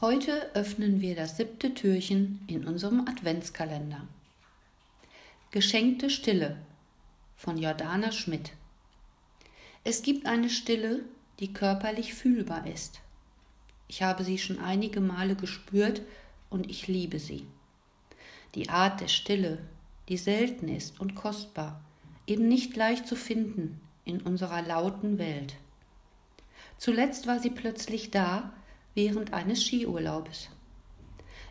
Heute 0.00 0.54
öffnen 0.54 1.00
wir 1.00 1.16
das 1.16 1.38
siebte 1.38 1.74
Türchen 1.74 2.44
in 2.46 2.68
unserem 2.68 3.08
Adventskalender. 3.08 4.06
Geschenkte 5.50 6.08
Stille 6.08 6.56
von 7.36 7.58
Jordana 7.58 8.12
Schmidt. 8.12 8.52
Es 9.82 10.02
gibt 10.02 10.26
eine 10.26 10.50
Stille, 10.50 11.00
die 11.40 11.52
körperlich 11.52 12.14
fühlbar 12.14 12.64
ist. 12.68 13.00
Ich 13.88 14.04
habe 14.04 14.22
sie 14.22 14.38
schon 14.38 14.60
einige 14.60 15.00
Male 15.00 15.34
gespürt 15.34 16.02
und 16.48 16.70
ich 16.70 16.86
liebe 16.86 17.18
sie. 17.18 17.44
Die 18.54 18.68
Art 18.68 19.00
der 19.00 19.08
Stille, 19.08 19.58
die 20.08 20.16
selten 20.16 20.68
ist 20.68 21.00
und 21.00 21.16
kostbar, 21.16 21.80
eben 22.28 22.46
nicht 22.46 22.76
leicht 22.76 23.08
zu 23.08 23.16
finden 23.16 23.80
in 24.04 24.20
unserer 24.20 24.62
lauten 24.62 25.18
Welt. 25.18 25.56
Zuletzt 26.76 27.26
war 27.26 27.40
sie 27.40 27.50
plötzlich 27.50 28.12
da, 28.12 28.52
während 28.98 29.32
eines 29.32 29.62
Skiurlaubes. 29.64 30.48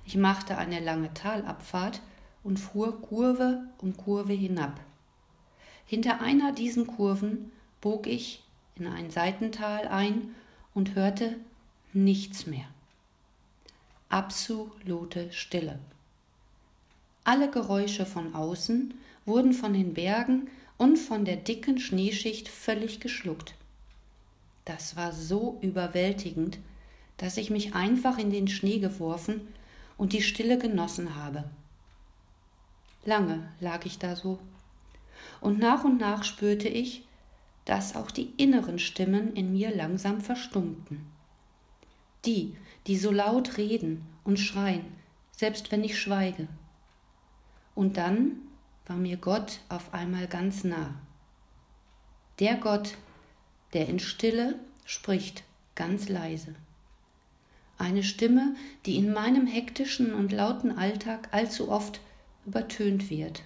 Ich 0.05 0.17
machte 0.17 0.57
eine 0.57 0.81
lange 0.81 1.13
Talabfahrt 1.13 2.01
und 2.43 2.57
fuhr 2.57 3.01
Kurve 3.01 3.63
um 3.77 3.95
Kurve 3.95 4.33
hinab. 4.33 4.81
Hinter 5.85 6.19
einer 6.19 6.51
diesen 6.51 6.87
Kurven 6.87 7.53
bog 7.79 8.05
ich 8.05 8.43
in 8.75 8.85
ein 8.85 9.11
Seitental 9.11 9.87
ein 9.87 10.35
und 10.73 10.95
hörte 10.95 11.37
nichts 11.93 12.47
mehr. 12.47 12.65
Absolute 14.09 15.31
Stille. 15.31 15.79
Alle 17.23 17.49
Geräusche 17.49 18.05
von 18.05 18.35
außen 18.35 18.93
wurden 19.25 19.53
von 19.53 19.71
den 19.71 19.93
Bergen 19.93 20.49
und 20.77 20.97
von 20.97 21.23
der 21.23 21.37
dicken 21.37 21.79
Schneeschicht 21.79 22.49
völlig 22.49 22.99
geschluckt. 22.99 23.55
Das 24.65 24.97
war 24.97 25.13
so 25.13 25.57
überwältigend, 25.61 26.59
dass 27.17 27.37
ich 27.37 27.49
mich 27.49 27.73
einfach 27.73 28.17
in 28.17 28.31
den 28.31 28.47
Schnee 28.47 28.79
geworfen 28.79 29.41
und 29.97 30.13
die 30.13 30.21
Stille 30.21 30.57
genossen 30.57 31.15
habe. 31.15 31.45
Lange 33.05 33.49
lag 33.59 33.85
ich 33.85 33.99
da 33.99 34.15
so, 34.15 34.39
und 35.41 35.59
nach 35.59 35.83
und 35.83 35.99
nach 35.99 36.23
spürte 36.23 36.67
ich, 36.67 37.03
dass 37.65 37.95
auch 37.95 38.11
die 38.11 38.31
inneren 38.37 38.79
Stimmen 38.79 39.33
in 39.33 39.51
mir 39.51 39.75
langsam 39.75 40.21
verstummten. 40.21 41.05
Die, 42.25 42.55
die 42.87 42.97
so 42.97 43.11
laut 43.11 43.57
reden 43.57 44.05
und 44.23 44.39
schreien, 44.39 44.85
selbst 45.31 45.71
wenn 45.71 45.83
ich 45.83 45.99
schweige. 45.99 46.47
Und 47.75 47.97
dann 47.97 48.37
war 48.85 48.95
mir 48.95 49.17
Gott 49.17 49.59
auf 49.69 49.93
einmal 49.93 50.27
ganz 50.27 50.63
nah. 50.63 50.95
Der 52.39 52.55
Gott, 52.55 52.95
der 53.73 53.87
in 53.89 53.99
Stille 53.99 54.59
spricht, 54.85 55.43
ganz 55.75 56.07
leise. 56.07 56.55
Eine 57.77 58.03
Stimme, 58.03 58.55
die 58.85 58.97
in 58.97 59.13
meinem 59.13 59.45
hektischen 59.45 60.13
und 60.13 60.31
lauten 60.31 60.77
Alltag 60.77 61.29
allzu 61.31 61.69
oft 61.69 61.99
übertönt 62.45 63.09
wird. 63.09 63.43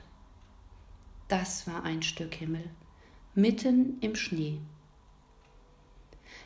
Das 1.28 1.68
war 1.68 1.84
ein 1.84 2.02
Stück 2.02 2.36
Himmel, 2.36 2.64
mitten 3.36 3.98
im 4.02 4.16
Schnee. 4.16 4.60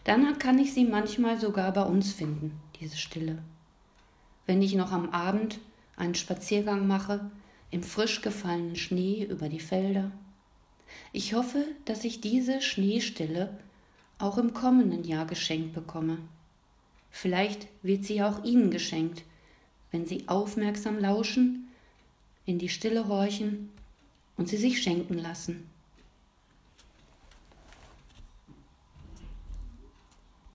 Dann 0.04 0.38
kann 0.40 0.60
ich 0.60 0.74
sie 0.74 0.86
manchmal 0.86 1.40
sogar 1.40 1.72
bei 1.74 1.84
uns 1.84 2.14
finden, 2.14 2.60
diese 2.80 2.98
Stille. 2.98 3.40
Wenn 4.46 4.62
ich 4.62 4.76
noch 4.76 4.92
am 4.92 5.10
Abend 5.10 5.60
einen 5.96 6.16
Spaziergang 6.16 6.88
mache, 6.88 7.32
im 7.72 7.84
frisch 7.84 8.22
gefallenen 8.22 8.76
Schnee 8.76 9.24
über 9.24 9.50
die 9.50 9.60
Felder. 9.60 10.12
Ich 11.12 11.34
hoffe, 11.34 11.66
dass 11.86 12.04
ich 12.04 12.22
diese 12.22 12.62
Schneestille 12.62 13.58
auch 14.18 14.38
im 14.38 14.54
kommenden 14.54 15.04
Jahr 15.04 15.26
geschenkt 15.26 15.74
bekomme. 15.74 16.20
Vielleicht 17.18 17.68
wird 17.82 18.04
sie 18.04 18.22
auch 18.22 18.44
Ihnen 18.44 18.72
geschenkt, 18.72 19.24
wenn 19.90 20.06
Sie 20.06 20.28
aufmerksam 20.28 21.00
lauschen, 21.00 21.70
in 22.46 22.60
die 22.60 22.68
Stille 22.68 23.08
horchen 23.08 23.70
und 24.36 24.50
sie 24.50 24.58
sich 24.58 24.84
schenken 24.84 25.18
lassen. 25.18 25.70